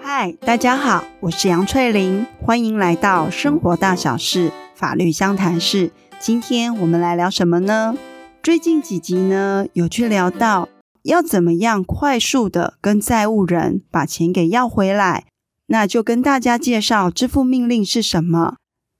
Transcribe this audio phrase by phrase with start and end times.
[0.00, 5.90] 嗨，大家好，我是杨翠玲，欢迎来到生活大小事法律相谈室。
[6.20, 7.96] 今天我们来聊什么呢？
[8.40, 10.68] 最近几集呢，有去聊到
[11.02, 15.24] 要怎么样快速的跟债务人把钱给要回来，
[15.66, 18.54] 那就跟大家介绍支付命令是什么。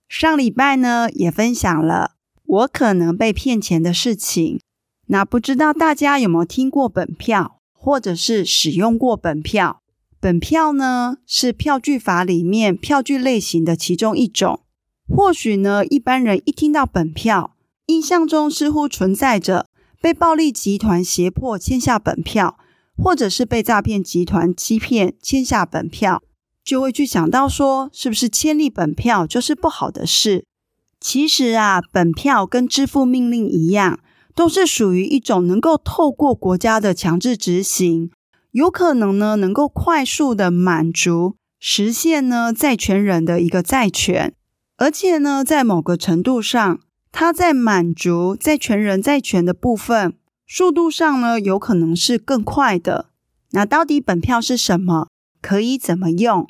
[0.09, 2.13] 上礼拜呢，也分享了
[2.45, 4.59] 我可能被骗钱的事情。
[5.07, 9.83] 那不知道大家有没有听过本票，或者是使用过本票？
[10.21, 14.61] 本票呢，是票据法里面票据类型的其中一种。
[15.09, 17.57] 或许呢，一般人一听到本票，
[17.87, 19.67] 印象中似乎存在着
[20.01, 22.57] 被暴力集团胁迫签下本票，
[22.97, 26.23] 或者是被诈骗集团欺骗签下本票。
[26.65, 30.45] 就会去想到说，是不是签立本票就是不好的事？
[31.01, 33.99] 其实啊，本票跟支付命令一样，
[34.35, 38.11] 都是属于一种能够透过国家的强制执行，
[38.53, 44.35] 有可能呢能够快速的满足实现呢债权人的一个债权，
[44.77, 50.15] 而且呢在某个程度上，它在满足债权人债权的部分
[50.47, 53.11] 速度上呢有可能是更快的。
[53.53, 55.09] 那到底本票是什么？
[55.41, 56.47] 可以怎么用？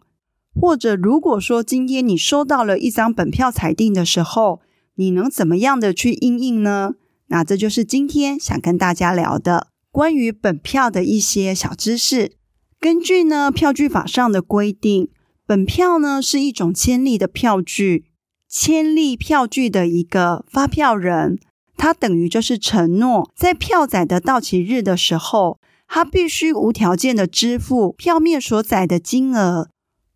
[0.55, 4.61] 或者如果说今天你收到了一张本票裁定的时候，
[4.97, 6.95] 你能怎么样的去应应呢？
[7.33, 12.33] 那这就是今天想跟大家聊的关于本票的一些小知识。
[12.79, 15.09] 根据呢票据法上的规定，
[15.47, 18.05] 本票呢是一种签立的票据，
[18.51, 21.39] 签立票据的一个发票人，
[21.79, 25.59] 他等于就是承诺在票载的到期日的时候。
[25.95, 29.69] 他必须无条件的支付票面所载的金额。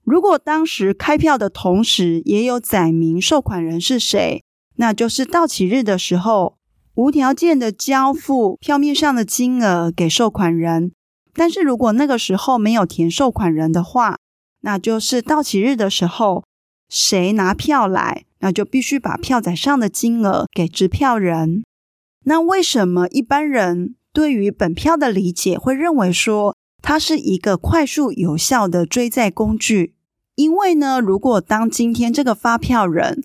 [0.03, 4.43] 如果当时开票的同时也有载明受款人是谁，
[4.77, 6.56] 那就是到期日的时候
[6.97, 10.93] 无条件的交付票面上的金额给受款人。
[11.35, 14.17] 但是如果那个时候没有填受款人的话，
[14.63, 16.45] 那就是到期日的时候
[16.89, 21.63] 谁拿票来，那就必须把票载上的金额给支票人。
[22.25, 29.95] 那为什么一般人对于本票的理解，会认为说它是一个快速有效的追债工具。
[30.35, 33.23] 因为呢，如果当今天这个发票人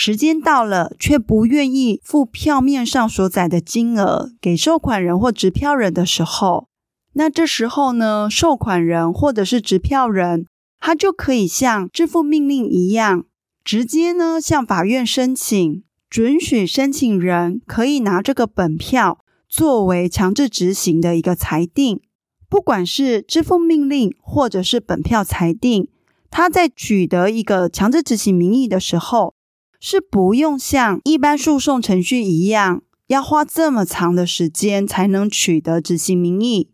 [0.00, 6.68] 时间到了，却不愿意付票面上所载的金额给收款人或执票人的时候，
[7.14, 10.46] 那这时候呢，收款人或者是执票人，
[10.78, 13.24] 他就可以像支付命令一样，
[13.64, 19.18] 直接呢向法院申请，准许申请人可以拿这个本票。
[19.48, 22.00] 作为强制执行的一个裁定，
[22.48, 25.88] 不管是支付命令或者是本票裁定，
[26.30, 29.34] 他在取得一个强制执行名义的时候，
[29.80, 36.70] 是不用像一般诉讼程序一样，要花这么长的时间才能取得执行名义。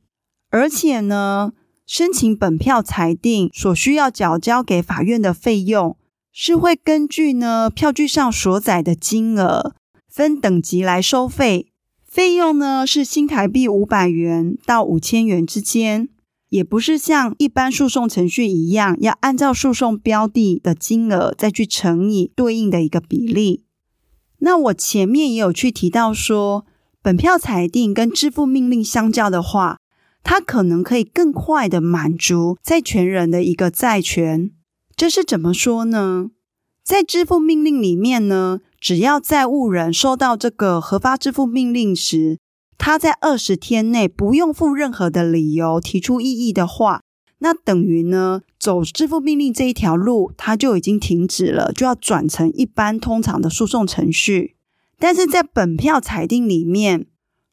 [0.51, 1.53] 而且呢，
[1.87, 5.97] 申请本票裁定所需要缴交给法院的费用，
[6.33, 9.75] 是会根据呢票据上所载的金额
[10.09, 11.73] 分等级来收费。
[12.07, 16.09] 费用呢是新台币五百元到五千元之间，
[16.55, 23.65] 也不是像一般诉讼程序一样，要按照诉讼标的的金额再去乘以对应的一个比例。
[24.39, 26.65] 那我前面也有去提到说，
[27.03, 29.79] 本票裁定跟支付命令相较的话，
[30.23, 34.53] 它可能可以更快的满足债权人的一个债权。
[34.95, 36.31] 这是怎么说呢？
[36.85, 42.39] 在支付命令里面呢，只要债务人收到这个核发支付命令时，
[42.77, 47.03] 他在二十天内不用付任何的理由提出异议的话，
[47.39, 54.57] 那等于呢，走支付命令这一条路，他就已经停止了，就要转成一般通常的诉讼程序。
[54.99, 57.07] 但是在本票裁定里面，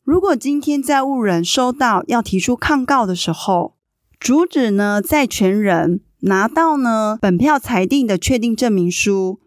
[0.04, 3.76] 如果今天债务人收到要提出抗告的时候，
[4.20, 9.40] 主旨呢，债权人拿到呢本票裁定的确定证明书。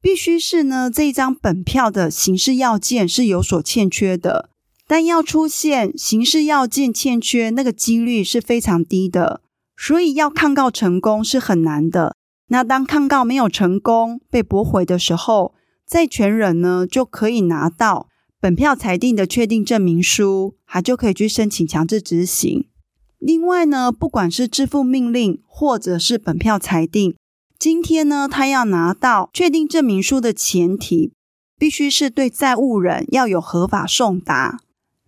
[0.00, 4.50] 必须是呢，这一张本票的形式要件是有所欠缺的，
[4.92, 9.40] 但要出现形式要件欠缺，那个几率是非常低的，
[9.74, 12.14] 所以要抗告成功是很难的。
[12.48, 15.54] 那当抗告没有成功被驳回的时候，
[15.88, 18.08] 债权人呢就可以拿到
[18.38, 22.68] 本票裁定的确定证明书，他就可以去申请强制执行。
[23.18, 27.14] 另外呢，不管是支付命令或者是本票裁定。
[27.58, 31.14] 今天呢，他要拿到确定证明书的前提，
[31.58, 34.58] 必须是对债务人要有合法送达。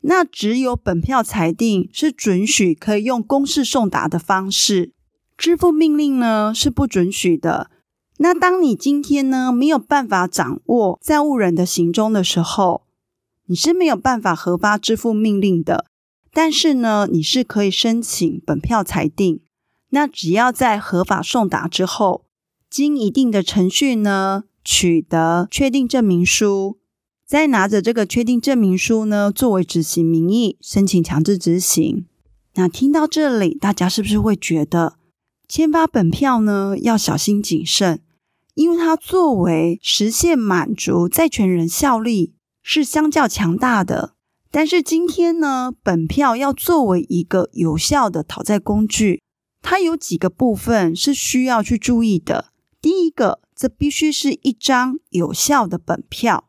[0.07, 4.93] 那只有本票裁定是准许可以用公示送达的方式，
[5.37, 7.71] 支付命令呢是不准许的。
[8.19, 12.83] 那当你今天呢没有办法掌握债务人的行踪的时候，
[13.47, 15.87] 你是没有办法核发支付命令的。
[16.33, 19.41] 但是呢，你是可以申请本票裁定。
[19.91, 22.27] 那只要在合法送达之后，
[22.69, 26.79] 经一定的程序呢，取得确定证明书，
[27.27, 32.07] 再拿着这个确定证明书呢，作为执行名义申请强制执行。
[32.55, 34.97] 那听到这里，大家是不是会觉得
[35.49, 38.01] 签发本票呢，要小心谨慎？
[38.55, 44.15] 因为它作为实现满足债权人效力是相较强大的，
[44.51, 49.23] 但是今天呢，本票要作为一个有效的讨债工具，
[49.61, 52.53] 它有几个部分是需要去注意的。
[52.81, 56.45] 第一个，这必须是一张有效的本票，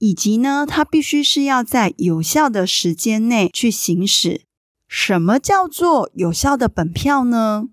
[0.00, 4.42] 以及呢，它必须是要在有效的时间内去行使。
[4.88, 7.68] 什么叫做有效的本票呢？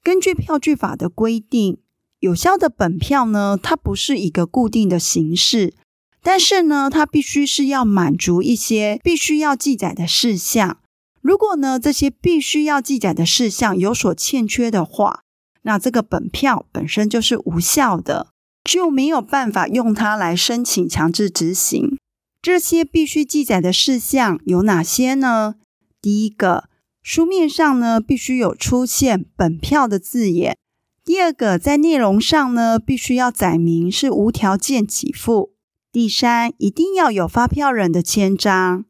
[0.00, 1.78] 根据票据法的规定。
[2.20, 5.74] 有效的本票呢，它不是一个固定的形式，
[6.22, 10.78] 但是呢，它必须是要满足一些必须要记载的事项。
[11.20, 15.22] 如果呢，这些必须要记载的事项有所欠缺的话，
[15.62, 18.28] 那这个本票本身就是无效的，
[18.64, 21.98] 就没有办法用它来申请强制执行。
[22.40, 25.54] 这些必须记载的事项有哪些呢？
[26.00, 26.64] 第一个，
[27.02, 30.56] 书面上呢，必须有出现本票的字眼。
[31.04, 35.52] 第二个，在内容上呢，必须要载明是无条件给付。
[35.92, 38.84] 第三，一定要有发票人的签章。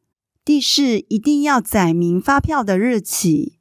[0.45, 3.59] 第四，一定要载明发票的日期。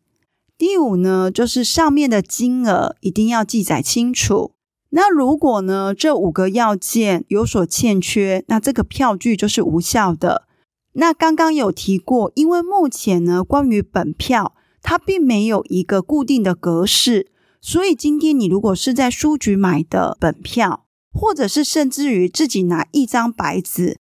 [0.57, 4.53] 第五呢，就是上面的金额一定要记载清楚。
[4.93, 10.47] 那如果呢，这五个要件有所欠缺，那这个票据就是无效的。
[10.93, 17.31] 那刚刚有提过，因为目前呢，关于本票，它并没有一个固定的格式。
[17.61, 23.97] 所以今天你如果是在书局买的本票，或者是甚至于自己拿一张白纸，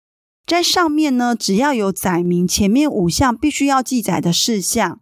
[0.46, 4.98] 在上面呢，只要有载明前面五项必须要记载的事项，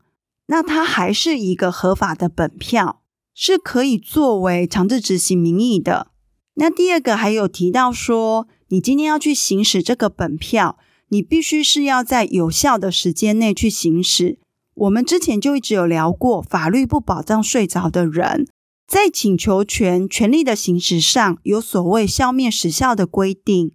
[0.49, 3.01] 那它还是一个合法的本票，
[3.41, 6.09] 是可以作为强制执行名义的。
[6.55, 10.77] 那第二个还有提到说，你今天要去行使这个本票，
[11.11, 14.41] 你必须是要在有效的时间内去行使。
[14.75, 18.49] 我们之前就一直有聊过，法律不保障睡着的人，
[18.89, 23.71] 在请求权权利的行使上有所谓消灭时效的规定。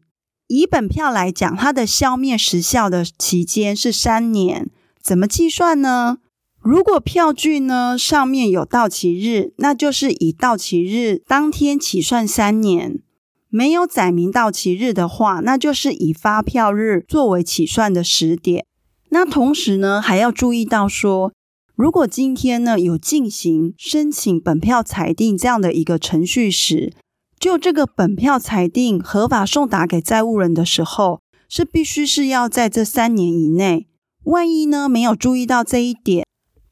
[0.48, 4.70] 以本票来讲，它的消灭时效的期间是三年，
[5.02, 6.18] 怎么计算呢？
[6.64, 13.02] 如果票据呢上面有到期日，那就是以到期日当天起算三年；
[13.50, 18.66] 没有载明到期日的话，那就是以发票日作为起算的时点。
[19.10, 21.34] 那同时呢，还要注意到说，
[21.76, 26.94] 如果今天呢有进行申请本票裁定这样的一个程序时，
[27.38, 31.20] 就这个本票裁定合法送达给债务人的时候，
[31.50, 33.90] 是必须是要在这三年以内。
[34.24, 36.23] 万一呢没有注意到这一点，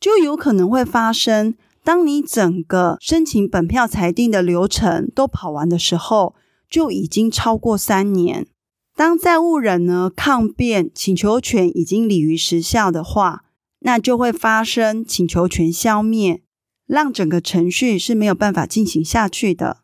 [0.01, 1.53] 就有可能会发生，
[1.83, 6.33] 当你整个申请本票裁定的流程都跑完的时候，
[6.67, 8.47] 就已经超过三年。
[8.95, 13.43] 当债务人呢抗辩请求权已经履于时效的话，
[13.81, 16.41] 那就会发生请求权消灭，
[16.87, 19.77] 让整个程序是没有办法进行下去的。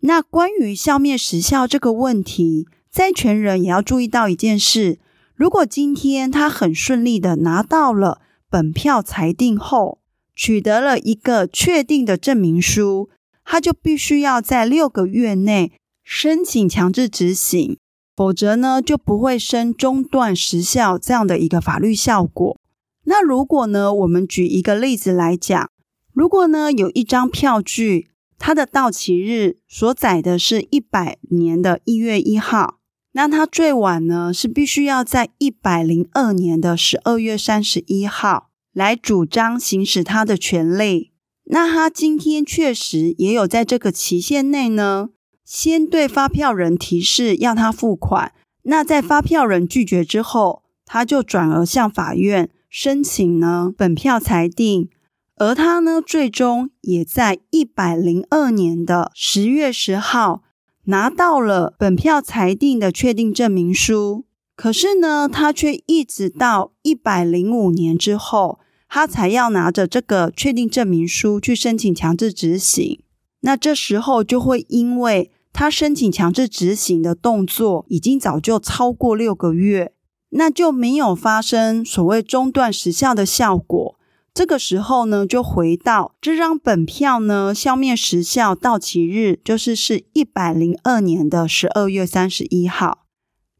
[0.00, 4.98] 那关于消灭时效这个问题，债权人也要注意到一件事：
[5.36, 10.00] 如果今天他很顺利的拿到了本票裁定后，
[10.34, 13.08] 取得了一个确定的证明书，
[13.44, 17.78] 他就必须要在六个月内申请强制执行。
[18.16, 22.58] 否则呢，就不会生中断时效这样的一个法律效果。
[23.04, 25.70] 那如果呢，我们举一个例子来讲，
[26.12, 32.79] 如果呢有一张票据，它的到期日所载的是一百年的一月一号，
[33.12, 41.10] 那它最晚呢是必须要在一百零二年的十二月三十一号来主张行使它的权利。
[41.52, 45.08] 那他今天确实也有在这个期限内呢。
[45.44, 54.88] 先对发票人提示要他付款，那在发票人拒绝之后，他就转而向法院申请呢本票裁定，
[55.34, 60.44] 而他呢最终也在一百零二年的十月十号
[60.84, 68.58] 拿到了本票裁定的确定证明书，可是呢他却一直到一百零五年之后，
[68.88, 73.02] 他才要拿着这个确定证明书去申请强制执行，
[73.40, 75.30] 那这时候就会因为。
[75.52, 79.92] 他申请强制执行的动作已经早就超过六个月，
[80.28, 83.98] 那就没有发生所谓中断时效的效果。
[84.32, 93.06] 这个时候呢，就回到这张本票呢消灭时效到期日，就是是一百零二年的十二月三十一号。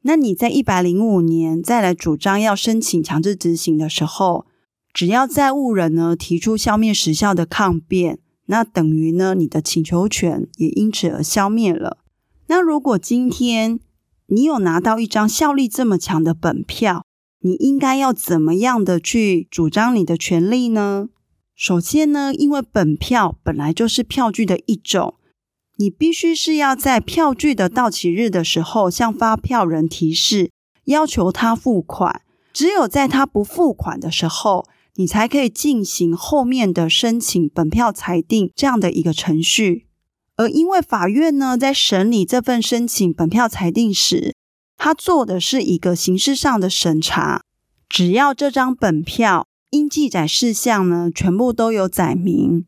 [0.03, 4.47] 那你在一百零五年再来主张要申请强制执行的时候，
[4.95, 11.99] 只要债务人呢提出消灭时效的抗辩，那等于呢，你的请求权也因此而消灭了。
[12.47, 13.79] 那如果今天
[14.29, 17.05] 你有拿到一张效力这么强的本票，
[17.43, 21.09] 你应该要怎么样的去主张你的权利呢？
[21.55, 25.15] 首先呢，因为本票本来就是票据的一种，
[25.77, 30.51] 你必须是要在票据的到期日的时候向发票人提示，
[30.85, 32.23] 要求他付款。
[32.53, 34.67] 只有在他不付款的时候，
[34.97, 39.87] 你才可以进行后面的申请本票裁定这样的一个程序。
[40.37, 44.35] 而因为法院呢，在审理这份申请本票裁定时，
[44.83, 47.43] 他做的是一个形式上的审查，
[47.87, 52.65] 只要这张本票应记载事项呢，全部都有载明，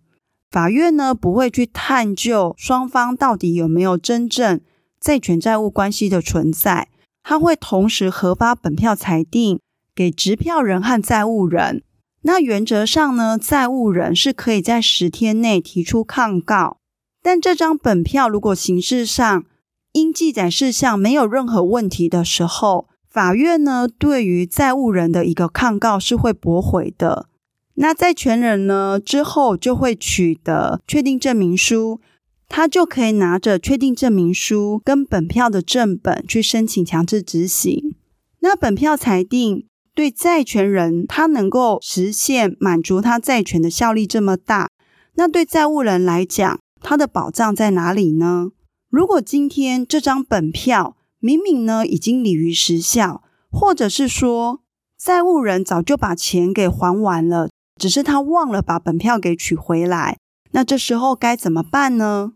[0.51, 4.61] 法院呢不会去探究双方到底有没有真正
[5.01, 6.91] 债权债务关系的存在，
[7.23, 9.59] 他会同时核发本票裁定。
[9.95, 11.83] 给执票人和债务人，
[12.23, 16.77] 那原则上呢，债务人是可以在十天内提出抗告。
[17.23, 19.45] 但这张本票如果形式上
[19.93, 27.29] 因记载事项没有任何问题的时候，法院呢对于债务人的一个抗告是会驳回的。
[27.75, 32.01] 那债权人呢之后就会取得确定证明书，
[32.49, 37.95] 他就可以拿着确定证明书跟本票的正本去申请强制执行。
[38.41, 39.67] 那本票裁定。
[39.95, 44.71] 对债权人，他能够实现满足他债权的效力这么大，
[45.17, 48.53] 那对债务人来讲，他的保障在哪里呢？
[48.93, 54.61] 如果今天这张本票明明呢已经履于时效，或者是说
[54.99, 57.49] 债务人早就把钱给还完了，
[57.81, 60.19] 只是他忘了把本票给取回来，
[60.51, 62.35] 那这时候该怎么办呢？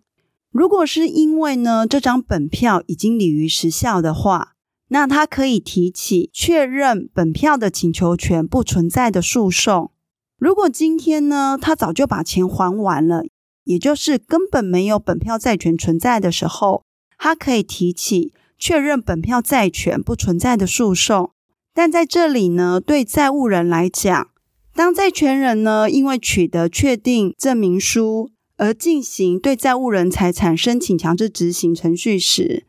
[0.51, 4.55] 如果是因为呢这张本票已经履于时效的话，
[4.89, 9.91] 那他可以提起确认本票的请求权不存在的诉讼。
[10.39, 13.25] 如果今天呢，他早就把钱还完了，
[13.67, 16.85] 也就是根本没有本票债权存在的时候，
[17.19, 21.33] 他可以提起确认本票债权不存在的诉讼。
[21.75, 24.29] 但在这里呢，对债务人来讲，
[24.73, 32.65] 当债权人呢，因为取得确定证明书而进行对债务人财产申请强制执行程序时，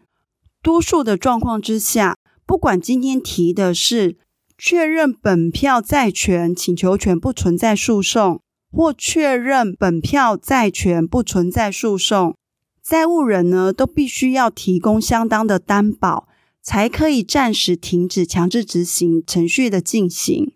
[0.63, 4.17] 多数的状况之下，不管今天提的是
[4.57, 12.35] 确认本票债权请求权不存在诉讼，或确认本票债权不存在诉讼，
[12.83, 16.27] 债务人呢都必须要提供相当的担保，
[16.61, 20.53] 才可以暂时停止强制执行程序的进行。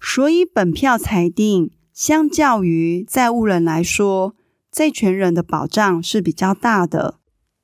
[0.00, 4.34] 所以，本票裁定相较于债务人来说，
[4.70, 7.18] 债权人的保障是比较大的。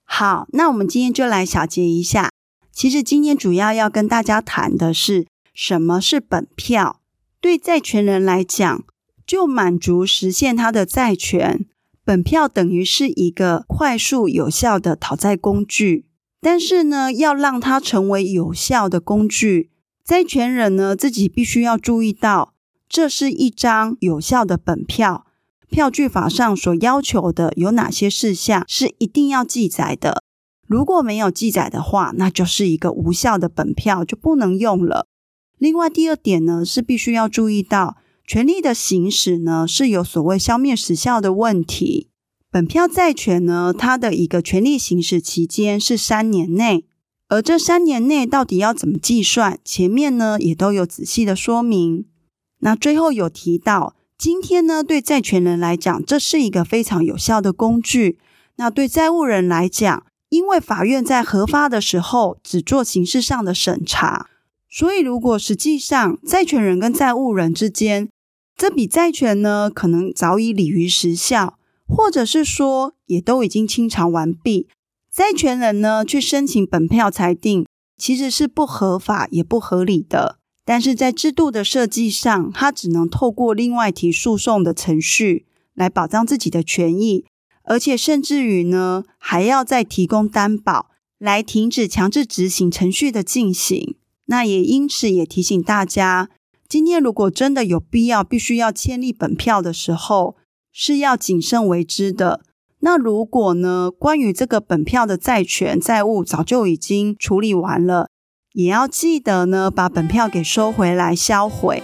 [0.05, 2.31] 好，那我们今天就来小结一下。
[2.73, 7.01] 其实今天主要要跟大家谈的是什么是本票。
[7.41, 8.85] 对债权人来讲，
[9.31, 11.65] 就满足实现他的债权，
[12.05, 16.07] 本票等于是一个快速有效的讨债工具。
[16.41, 19.71] 但是呢，要让它成为有效的工具，
[20.05, 22.55] 债权人呢自己必须要注意到，
[22.89, 25.25] 这是一张有效的本票。
[25.69, 30.25] 票据法上所要求的有哪些事项是一定要记载的？
[30.67, 35.07] 如果没有记载的话，那就是一个无效的本票，就不能用了。
[35.57, 37.97] 另外，第二点呢，是必须要注意到
[38.31, 42.11] 权利的行使呢，是有所谓消灭时效的问题。
[42.49, 46.85] 本票债权呢，它的一个权利行使期间是三年内，
[47.27, 49.59] 而这三年内到底要怎么计算？
[49.65, 52.07] 前面呢也都有仔细的说明。
[52.61, 53.97] 那最后有提到。
[54.17, 58.21] 今天呢，对债权人来讲，这是一个非常有效的工具。
[58.55, 64.29] 那对债务人来讲，因为法院在核发的时候只做形式上的审查，
[64.69, 68.09] 所以如果实际上债权人跟债务人之间
[68.61, 74.69] 这笔债权呢，可能早已履于时效，或者是说也都已经清偿完毕，
[75.11, 77.65] 债权人呢去申请本票裁定，
[77.97, 80.37] 其实是不合法也不合理的。
[80.67, 87.25] 但是在制度的设计上，他只能透过另外提诉讼的程序来保障自己的权益，
[87.63, 93.97] 而且甚至于呢，还要再提供担保来停止强制执行程序的进行。
[94.27, 96.29] 那也因此也提醒大家，
[96.71, 100.37] 今天如果真的有必要必须要签立本票的时候，
[100.73, 102.43] 是要谨慎为之的。
[102.79, 108.09] 那如果呢，关于这个本票的债权债务早就已经处理完了。
[108.53, 111.83] 也要记得呢，把本票给收回来销毁，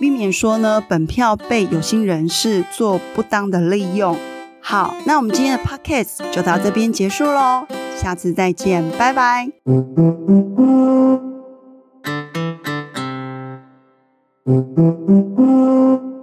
[0.00, 4.16] 避免说呢，本票被有心人士做不当的利用。
[4.58, 7.66] 好，那我们今天的 podcast 就到这边结束喽，
[8.00, 9.50] 下次再见，拜拜。
[14.46, 16.13] Thank you.